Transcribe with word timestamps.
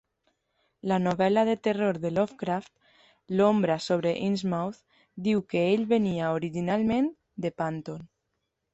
La 0.91 0.95
novel·la 1.07 1.43
de 1.49 1.55
terror 1.67 1.99
de 2.05 2.11
Lovecraft 2.13 2.73
"L'ombra 3.35 3.77
sobre 3.91 4.15
Innsmouth" 4.31 4.83
diu 5.31 5.47
que 5.55 5.65
ell 5.69 5.89
venia 5.95 6.35
originalment 6.43 7.17
de 7.47 7.57
Panton. 7.63 8.07